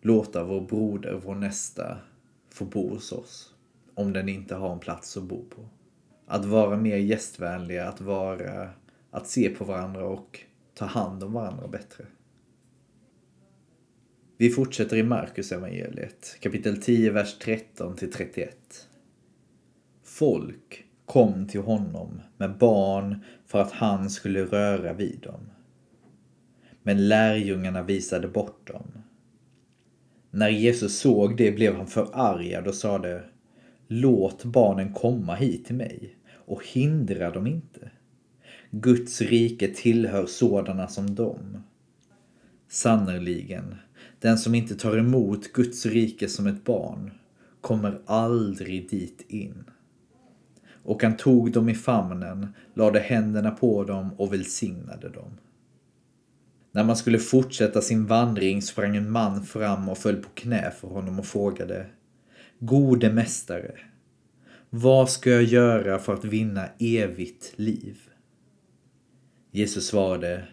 låta 0.01 0.43
vår 0.43 0.61
broder, 0.61 1.21
vår 1.23 1.35
nästa, 1.35 1.97
få 2.49 2.65
bo 2.65 2.89
hos 2.89 3.11
oss. 3.11 3.53
Om 3.99 4.13
den 4.13 4.29
inte 4.29 4.55
har 4.55 4.73
en 4.73 4.79
plats 4.79 5.17
att 5.17 5.23
bo 5.23 5.45
på. 5.45 5.69
Att 6.25 6.45
vara 6.45 6.77
mer 6.77 6.97
gästvänliga, 6.97 7.87
att 7.87 8.01
vara, 8.01 8.69
att 9.11 9.27
se 9.27 9.49
på 9.49 9.65
varandra 9.65 10.05
och 10.05 10.39
ta 10.73 10.85
hand 10.85 11.23
om 11.23 11.33
varandra 11.33 11.67
bättre. 11.67 12.05
Vi 14.37 14.49
fortsätter 14.49 14.97
i 14.97 15.03
Markus 15.03 15.51
evangeliet, 15.51 16.37
kapitel 16.39 16.81
10, 16.81 17.11
vers 17.11 17.37
13 17.39 17.95
till 17.95 18.11
31. 18.11 18.57
Folk 20.03 20.85
kom 21.05 21.47
till 21.47 21.61
honom 21.61 22.21
med 22.37 22.57
barn 22.57 23.23
för 23.45 23.61
att 23.61 23.71
han 23.71 24.09
skulle 24.09 24.45
röra 24.45 24.93
vid 24.93 25.19
dem. 25.19 25.49
Men 26.83 27.07
lärjungarna 27.07 27.83
visade 27.83 28.27
bort 28.27 28.67
dem. 28.67 28.91
När 30.31 30.49
Jesus 30.49 30.99
såg 30.99 31.37
det 31.37 31.51
blev 31.51 31.75
han 31.75 31.87
förargad 31.87 32.67
och 32.67 32.75
sade 32.75 33.23
Låt 33.91 34.43
barnen 34.45 34.93
komma 34.93 35.35
hit 35.35 35.65
till 35.65 35.75
mig 35.75 36.15
och 36.31 36.65
hindra 36.65 37.31
dem 37.31 37.47
inte. 37.47 37.91
Guds 38.71 39.21
rike 39.21 39.67
tillhör 39.67 40.25
sådana 40.25 40.87
som 40.87 41.15
dem. 41.15 41.63
Sannerligen, 42.67 43.75
den 44.19 44.37
som 44.37 44.55
inte 44.55 44.75
tar 44.75 44.97
emot 44.97 45.53
Guds 45.53 45.85
rike 45.85 46.29
som 46.29 46.47
ett 46.47 46.63
barn 46.63 47.11
kommer 47.61 48.01
aldrig 48.05 48.89
dit 48.89 49.25
in. 49.27 49.63
Och 50.83 51.03
han 51.03 51.17
tog 51.17 51.51
dem 51.51 51.69
i 51.69 51.75
famnen, 51.75 52.47
lade 52.73 52.99
händerna 52.99 53.51
på 53.51 53.83
dem 53.83 54.09
och 54.17 54.33
välsignade 54.33 55.09
dem. 55.09 55.37
När 56.71 56.83
man 56.83 56.95
skulle 56.95 57.19
fortsätta 57.19 57.81
sin 57.81 58.05
vandring 58.05 58.61
sprang 58.61 58.95
en 58.95 59.11
man 59.11 59.43
fram 59.43 59.89
och 59.89 59.97
föll 59.97 60.15
på 60.15 60.29
knä 60.29 60.71
för 60.71 60.87
honom 60.87 61.19
och 61.19 61.25
frågade 61.25 61.85
Gode 62.61 63.13
mästare, 63.13 63.79
vad 64.69 65.09
ska 65.09 65.29
jag 65.29 65.43
göra 65.43 65.99
för 65.99 66.13
att 66.13 66.25
vinna 66.25 66.69
evigt 66.79 67.53
liv? 67.55 67.99
Jesus 69.51 69.87
svarade 69.87 70.47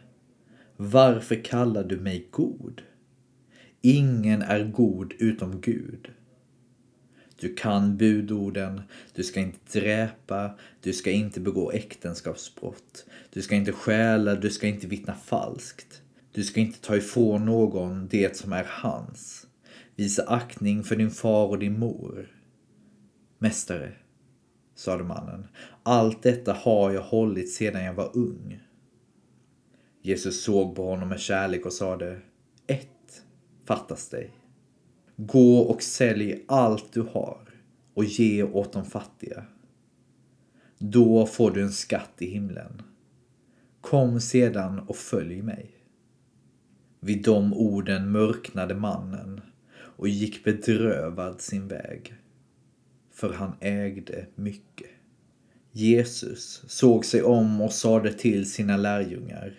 Varför 0.77 1.45
kallar 1.45 1.85
du 1.85 2.01
mig 2.01 2.29
god? 2.31 2.83
Ingen 3.81 4.43
är 4.43 4.65
god 4.65 5.13
utom 5.19 5.61
Gud. 5.61 6.11
Du 7.41 7.55
kan 7.55 7.97
budorden, 7.97 8.83
du 9.15 9.23
ska 9.23 9.41
inte 9.41 9.81
dräpa, 9.81 10.59
du 10.81 10.93
ska 10.93 11.11
inte 11.11 11.41
begå 11.41 11.73
äktenskapsbrott, 11.73 13.07
du 13.33 13.43
ska 13.43 13.55
inte 13.55 13.73
stjäla, 13.73 14.35
du 14.35 14.51
ska 14.51 14.67
inte 14.67 14.87
vittna 14.87 15.15
falskt. 15.15 16.03
Du 16.33 16.45
ska 16.45 16.61
inte 16.61 16.81
ta 16.81 16.97
ifrån 16.97 17.45
någon 17.45 18.09
det 18.11 18.37
som 18.37 18.53
är 18.53 18.67
hans. 18.69 19.46
Visa 19.97 20.23
aktning 20.23 20.85
för 20.85 20.97
din 20.97 21.11
far 21.11 21.47
och 21.47 21.59
din 21.59 21.79
mor. 21.79 22.29
Mästare, 23.39 23.93
sade 24.75 25.05
mannen, 25.05 25.47
allt 25.83 26.23
detta 26.23 26.53
har 26.53 26.93
jag 26.93 27.03
hållit 27.03 27.53
sedan 27.53 27.85
jag 27.85 27.95
var 27.95 28.17
ung. 28.17 28.61
Jesus 30.03 30.43
såg 30.43 30.77
på 30.77 30.91
honom 30.91 31.09
med 31.09 31.21
kärlek 31.21 31.67
och 31.67 31.73
sade, 31.73 32.21
ett 32.67 33.23
fattas 33.65 34.09
dig. 34.09 34.31
Gå 35.17 35.59
och 35.59 35.83
sälj 35.83 36.45
allt 36.49 36.93
du 36.93 37.01
har 37.01 37.41
och 37.95 38.05
ge 38.05 38.43
åt 38.43 38.73
de 38.73 38.85
fattiga. 38.85 39.45
Då 40.79 41.27
får 41.27 41.51
du 41.51 41.63
en 41.63 41.73
skatt 41.73 42.13
i 42.19 42.27
himlen. 42.27 42.83
Kom 43.81 44.21
sedan 44.21 44.79
och 44.79 44.97
följ 44.97 45.43
mig. 45.43 45.71
Vid 47.01 47.25
de 47.25 47.55
orden 47.55 48.11
mörknade 48.11 48.75
mannen 48.75 49.41
och 49.97 50.09
gick 50.09 50.45
bedrövad 50.45 51.41
sin 51.41 51.69
väg. 51.69 52.15
För 53.13 53.33
han 53.33 53.53
ägde 53.61 54.27
mycket. 54.35 54.91
Jesus 55.73 56.63
såg 56.67 57.05
sig 57.05 57.23
om 57.23 57.61
och 57.61 57.73
sade 57.73 58.13
till 58.13 58.51
sina 58.51 58.77
lärjungar. 58.77 59.55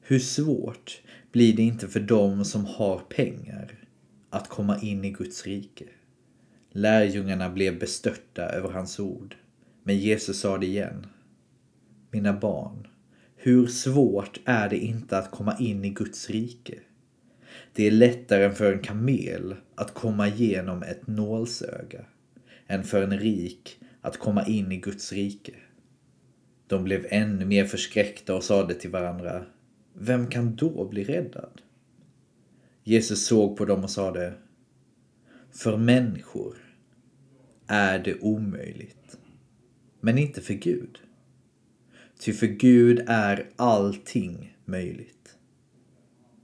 Hur 0.00 0.18
svårt 0.18 1.02
blir 1.32 1.56
det 1.56 1.62
inte 1.62 1.88
för 1.88 2.00
dem 2.00 2.44
som 2.44 2.64
har 2.64 2.98
pengar 2.98 3.84
att 4.30 4.48
komma 4.48 4.80
in 4.80 5.04
i 5.04 5.10
Guds 5.10 5.46
rike? 5.46 5.84
Lärjungarna 6.70 7.50
blev 7.50 7.78
bestörta 7.78 8.42
över 8.42 8.68
hans 8.70 9.00
ord. 9.00 9.36
Men 9.82 9.98
Jesus 9.98 10.40
sa 10.40 10.58
det 10.58 10.66
igen. 10.66 11.06
Mina 12.10 12.32
barn, 12.32 12.86
hur 13.36 13.66
svårt 13.66 14.40
är 14.44 14.68
det 14.68 14.78
inte 14.78 15.18
att 15.18 15.30
komma 15.30 15.58
in 15.58 15.84
i 15.84 15.90
Guds 15.90 16.30
rike? 16.30 16.78
Det 17.72 17.86
är 17.86 17.90
lättare 17.90 18.44
än 18.44 18.54
för 18.54 18.72
en 18.72 18.82
kamel 18.82 19.54
att 19.74 19.94
komma 19.94 20.28
igenom 20.28 20.82
ett 20.82 21.06
nålsöga 21.06 22.04
än 22.66 22.84
för 22.84 23.02
en 23.02 23.18
rik 23.18 23.78
att 24.00 24.16
komma 24.16 24.46
in 24.46 24.72
i 24.72 24.76
Guds 24.76 25.12
rike. 25.12 25.54
De 26.66 26.84
blev 26.84 27.06
ännu 27.10 27.44
mer 27.44 27.64
förskräckta 27.64 28.34
och 28.34 28.44
sade 28.44 28.74
till 28.74 28.90
varandra 28.90 29.44
Vem 29.94 30.26
kan 30.26 30.56
då 30.56 30.88
bli 30.88 31.04
räddad? 31.04 31.60
Jesus 32.84 33.26
såg 33.26 33.56
på 33.56 33.64
dem 33.64 33.84
och 33.84 33.90
sade 33.90 34.34
För 35.50 35.76
människor 35.76 36.56
är 37.66 37.98
det 37.98 38.20
omöjligt, 38.20 39.18
men 40.00 40.18
inte 40.18 40.40
för 40.40 40.54
Gud. 40.54 40.98
Ty 42.20 42.32
för 42.32 42.46
Gud 42.46 43.04
är 43.06 43.48
allting 43.56 44.56
möjligt. 44.64 45.21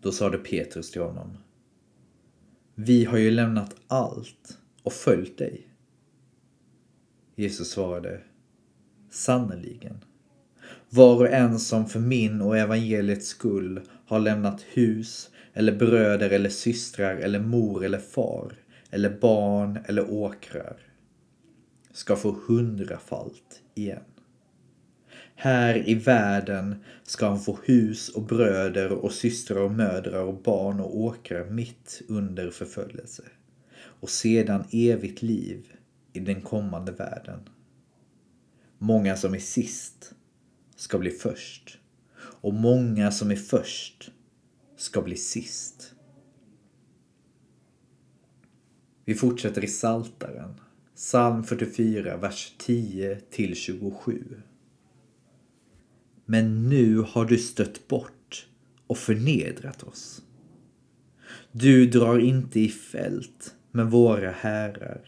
Då 0.02 0.12
sade 0.12 0.38
Petrus 0.38 0.90
till 0.90 1.02
honom. 1.02 1.38
Vi 2.74 3.04
har 3.04 3.18
ju 3.18 3.30
lämnat 3.30 3.74
allt 3.86 4.58
och 4.82 4.92
följt 4.92 5.38
dig. 5.38 5.68
Jesus 7.36 7.70
svarade. 7.70 8.20
Sannerligen. 9.10 10.04
Var 10.90 11.16
och 11.16 11.28
en 11.28 11.58
som 11.58 11.86
för 11.88 12.00
min 12.00 12.40
och 12.40 12.58
evangeliets 12.58 13.26
skull 13.26 13.80
har 14.06 14.20
lämnat 14.20 14.62
hus 14.62 15.30
eller 15.52 15.72
bröder 15.72 16.30
eller 16.30 16.50
systrar 16.50 17.16
eller 17.16 17.40
mor 17.40 17.84
eller 17.84 17.98
far 17.98 18.52
eller 18.90 19.18
barn 19.20 19.78
eller 19.84 20.10
åkrar 20.10 20.76
ska 21.92 22.16
få 22.16 22.36
hundrafalt 22.46 23.62
igen. 23.74 24.04
Här 25.40 25.88
i 25.88 25.94
världen 25.94 26.84
ska 27.02 27.28
han 27.28 27.40
få 27.40 27.58
hus 27.64 28.08
och 28.08 28.22
bröder 28.22 28.92
och 28.92 29.12
systrar 29.12 29.60
och 29.60 29.72
mödrar 29.72 30.22
och 30.22 30.42
barn 30.42 30.80
och 30.80 31.00
åkrar 31.00 31.50
mitt 31.50 32.02
under 32.08 32.50
förföljelse. 32.50 33.22
Och 33.78 34.10
sedan 34.10 34.64
evigt 34.72 35.22
liv 35.22 35.72
i 36.12 36.20
den 36.20 36.40
kommande 36.40 36.92
världen. 36.92 37.40
Många 38.78 39.16
som 39.16 39.34
är 39.34 39.38
sist 39.38 40.14
ska 40.76 40.98
bli 40.98 41.10
först. 41.10 41.78
Och 42.18 42.54
många 42.54 43.10
som 43.10 43.30
är 43.30 43.36
först 43.36 44.10
ska 44.76 45.02
bli 45.02 45.16
sist. 45.16 45.94
Vi 49.04 49.14
fortsätter 49.14 49.64
i 49.64 49.68
Saltaren. 49.68 50.60
Psalm 50.94 51.44
44, 51.44 52.16
vers 52.16 52.54
10 52.58 53.20
till 53.30 53.56
27. 53.56 54.42
Men 56.30 56.68
nu 56.68 56.96
har 56.98 57.24
du 57.24 57.38
stött 57.38 57.88
bort 57.88 58.46
och 58.86 58.98
förnedrat 58.98 59.82
oss. 59.82 60.22
Du 61.52 61.86
drar 61.86 62.18
inte 62.18 62.60
i 62.60 62.68
fält 62.68 63.54
med 63.70 63.90
våra 63.90 64.30
herrar. 64.30 65.00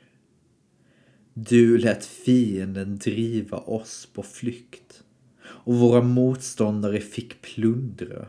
Du 1.34 1.78
lät 1.78 2.04
fienden 2.04 2.98
driva 2.98 3.58
oss 3.58 4.08
på 4.12 4.22
flykt 4.22 5.02
och 5.42 5.74
våra 5.74 6.02
motståndare 6.02 7.00
fick 7.00 7.42
plundra. 7.42 8.26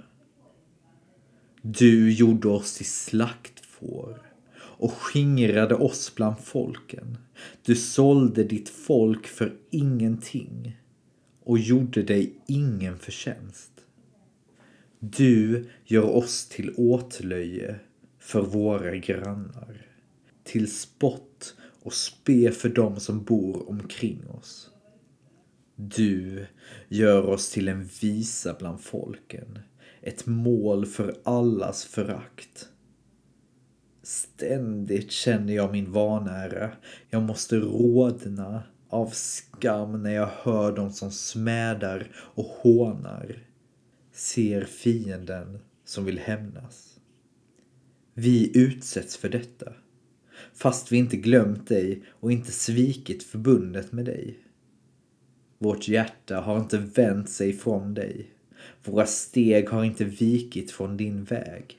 Du 1.61 2.13
gjorde 2.13 2.47
oss 2.47 2.77
till 2.77 2.89
slaktfår 2.89 4.21
och 4.57 4.93
skingrade 4.93 5.75
oss 5.75 6.15
bland 6.15 6.39
folken. 6.39 7.17
Du 7.65 7.75
sålde 7.75 8.43
ditt 8.43 8.69
folk 8.69 9.27
för 9.27 9.53
ingenting 9.69 10.80
och 11.43 11.59
gjorde 11.59 12.03
dig 12.03 12.33
ingen 12.47 12.97
förtjänst. 12.97 13.71
Du 14.99 15.69
gör 15.85 16.15
oss 16.15 16.45
till 16.45 16.73
åtlöje 16.77 17.79
för 18.19 18.41
våra 18.41 18.95
grannar, 18.95 19.87
till 20.43 20.71
spott 20.71 21.55
och 21.83 21.93
spe 21.93 22.51
för 22.51 22.69
dem 22.69 22.99
som 22.99 23.23
bor 23.23 23.69
omkring 23.69 24.29
oss. 24.29 24.71
Du 25.75 26.45
gör 26.87 27.25
oss 27.25 27.51
till 27.51 27.67
en 27.67 27.89
visa 28.01 28.55
bland 28.59 28.81
folken, 28.81 29.59
ett 30.01 30.25
mål 30.25 30.85
för 30.85 31.15
allas 31.23 31.85
förakt. 31.85 32.69
Ständigt 34.03 35.11
känner 35.11 35.53
jag 35.53 35.71
min 35.71 35.91
vanära. 35.91 36.71
Jag 37.09 37.23
måste 37.23 37.55
rodna 37.55 38.63
av 38.91 39.09
skam 39.09 40.03
när 40.03 40.11
jag 40.11 40.29
hör 40.41 40.75
dem 40.75 40.91
som 40.91 41.11
smädar 41.11 42.11
och 42.15 42.45
hånar. 42.45 43.47
Ser 44.11 44.65
fienden 44.65 45.59
som 45.85 46.05
vill 46.05 46.19
hämnas. 46.19 46.99
Vi 48.13 48.57
utsätts 48.57 49.17
för 49.17 49.29
detta. 49.29 49.73
Fast 50.53 50.91
vi 50.91 50.97
inte 50.97 51.17
glömt 51.17 51.67
dig 51.67 52.03
och 52.09 52.31
inte 52.31 52.51
svikit 52.51 53.23
förbundet 53.23 53.91
med 53.91 54.05
dig. 54.05 54.39
Vårt 55.57 55.87
hjärta 55.87 56.41
har 56.41 56.59
inte 56.59 56.77
vänt 56.77 57.29
sig 57.29 57.53
från 57.53 57.93
dig. 57.93 58.31
Våra 58.83 59.05
steg 59.05 59.69
har 59.69 59.83
inte 59.83 60.05
vikit 60.05 60.71
från 60.71 60.97
din 60.97 61.23
väg. 61.23 61.77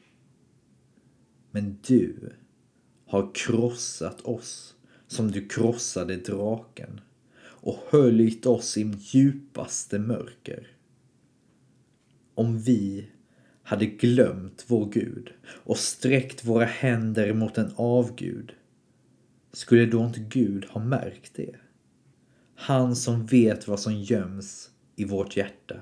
Men 1.51 1.79
du 1.87 2.33
har 3.07 3.35
krossat 3.35 4.20
oss 4.20 4.75
som 5.12 5.31
du 5.31 5.48
krossade 5.48 6.16
draken 6.16 7.01
och 7.44 7.79
höljt 7.90 8.46
oss 8.46 8.77
i 8.77 8.92
djupaste 8.98 9.98
mörker. 9.98 10.66
Om 12.35 12.59
vi 12.59 13.07
hade 13.62 13.87
glömt 13.87 14.64
vår 14.66 14.90
Gud 14.90 15.33
och 15.44 15.79
sträckt 15.79 16.44
våra 16.44 16.64
händer 16.64 17.35
mot 17.35 17.59
en 17.59 17.72
avgud 17.77 18.53
skulle 19.53 19.87
då 19.87 20.05
inte 20.05 20.20
Gud 20.20 20.64
ha 20.64 20.85
märkt 20.85 21.35
det? 21.35 21.57
Han 22.55 22.96
som 22.96 23.27
vet 23.27 23.68
vad 23.68 23.81
som 23.81 23.94
göms 23.94 24.70
i 24.96 25.05
vårt 25.05 25.37
hjärta. 25.37 25.81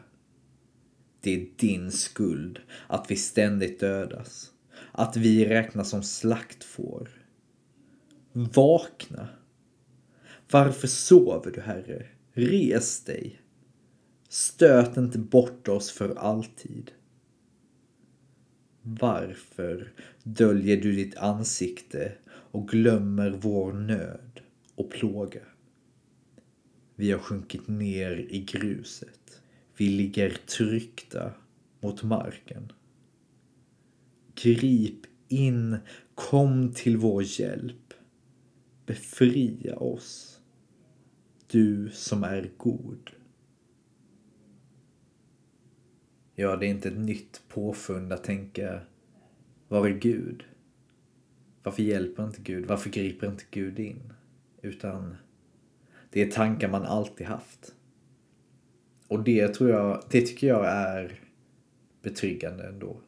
Det 1.21 1.31
är 1.31 1.49
din 1.57 1.93
skuld 1.93 2.61
att 2.87 3.11
vi 3.11 3.17
ständigt 3.17 3.81
dödas. 3.81 4.51
Att 4.93 5.17
vi 5.17 5.45
räknas 5.45 5.91
som 5.91 6.03
slaktfår. 6.03 7.20
Vakna! 8.33 9.29
Varför 10.51 10.89
sover 10.89 11.51
du, 11.51 11.61
Herre? 11.61 12.07
Res 12.33 13.05
dig! 13.05 13.41
Stöt 14.29 14.97
inte 14.97 15.19
bort 15.19 15.69
oss 15.69 15.91
för 15.91 16.15
alltid. 16.15 16.91
Varför 18.83 19.93
döljer 20.23 20.77
du 20.77 20.93
ditt 20.93 21.17
ansikte 21.17 22.13
och 22.27 22.69
glömmer 22.69 23.31
vår 23.31 23.73
nöd 23.73 24.41
och 24.75 24.91
plåga? 24.91 25.41
Vi 26.97 27.13
har 27.13 27.19
sjunkit 27.19 27.69
ner 27.69 28.27
i 28.31 28.41
gruset. 28.41 29.43
Vi 29.77 29.89
ligger 29.89 30.31
tryckta 30.31 31.33
mot 31.81 32.03
marken. 32.03 32.73
Grip 34.35 35.07
in, 35.29 35.77
kom 36.15 36.73
till 36.73 36.97
vår 36.97 37.23
hjälp. 37.41 37.90
Befria 38.91 39.77
oss. 39.77 40.41
Du 41.47 41.91
som 41.91 42.25
är 42.25 42.51
god. 42.57 43.11
Ja, 46.35 46.57
det 46.57 46.67
är 46.67 46.71
inte 46.71 46.89
ett 46.89 46.99
nytt 46.99 47.43
påfund 47.49 48.13
att 48.13 48.25
tänka, 48.25 48.81
var 49.69 49.87
är 49.87 49.99
Gud? 49.99 50.45
Varför 51.63 51.83
hjälper 51.83 52.25
inte 52.25 52.41
Gud? 52.41 52.67
Varför 52.67 52.91
griper 52.91 53.27
inte 53.27 53.45
Gud 53.51 53.79
in? 53.79 54.13
Utan 54.63 55.17
det 56.11 56.23
är 56.23 56.31
tankar 56.31 56.69
man 56.69 56.83
alltid 56.83 57.27
haft. 57.27 57.75
Och 59.09 59.25
det 59.25 59.49
tror 59.49 59.71
jag, 59.71 60.05
det 60.11 60.21
tycker 60.21 60.47
jag 60.47 60.67
är 60.67 61.21
betryggande 62.03 62.69
ändå. 62.69 63.01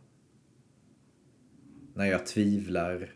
När 1.95 2.07
jag 2.07 2.27
tvivlar 2.27 3.15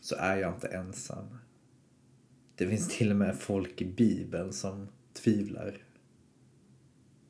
så 0.00 0.16
är 0.18 0.36
jag 0.36 0.54
inte 0.54 0.68
ensam. 0.68 1.41
Det 2.56 2.68
finns 2.68 2.88
till 2.88 3.10
och 3.10 3.16
med 3.16 3.38
folk 3.38 3.82
i 3.82 3.84
Bibeln 3.84 4.52
som 4.52 4.88
tvivlar. 5.12 5.84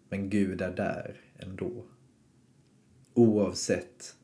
Men 0.08 0.30
Gud 0.30 0.60
är 0.60 0.76
där 0.76 1.20
ändå. 1.38 1.84
Oavsett 3.14 4.16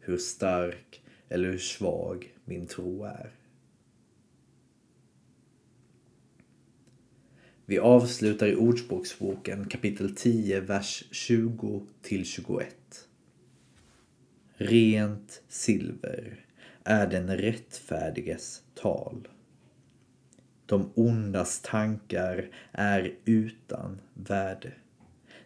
hur 0.00 0.16
stark 0.16 1.02
eller 1.28 1.48
hur 1.48 1.58
svag 1.58 2.34
min 2.44 2.66
tro 2.66 3.04
är. 3.04 3.32
Vi 7.68 7.78
avslutar 7.78 8.46
i 8.46 8.56
Ordspråksboken 8.56 9.68
kapitel 9.68 10.14
10, 10.16 10.60
vers 10.60 11.04
20 11.10 11.86
till 12.02 12.24
21. 12.24 13.08
Rent 14.54 15.42
silver 15.48 16.46
är 16.84 17.06
den 17.06 17.36
rättfärdiges 17.36 18.62
tal. 18.74 19.28
De 20.66 20.90
ondas 20.94 21.60
tankar 21.62 22.48
är 22.72 23.14
utan 23.24 24.00
värde. 24.14 24.72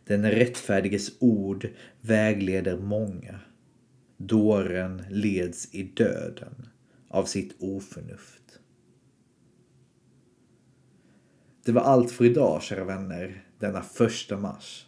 Den 0.04 0.30
rättfärdiges 0.30 1.12
ord 1.18 1.68
vägleder 2.00 2.78
många. 2.78 3.40
Dåren 4.16 5.02
leds 5.09 5.74
i 5.74 5.83
döden 5.83 6.68
av 7.09 7.24
sitt 7.24 7.56
oförnuft. 7.62 8.61
Det 11.64 11.72
var 11.72 11.83
allt 11.83 12.11
för 12.11 12.24
idag, 12.24 12.62
kära 12.62 12.85
vänner, 12.85 13.44
denna 13.59 13.83
första 13.83 14.37
mars. 14.37 14.87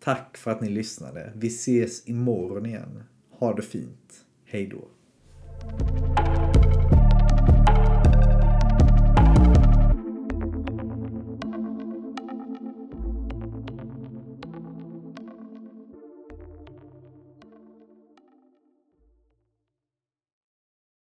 Tack 0.00 0.36
för 0.36 0.50
att 0.50 0.60
ni 0.60 0.68
lyssnade. 0.68 1.32
Vi 1.34 1.48
ses 1.48 2.08
imorgon 2.08 2.66
igen. 2.66 3.02
Ha 3.30 3.54
det 3.54 3.62
fint. 3.62 4.24
Hej 4.44 4.66
då. 4.66 4.88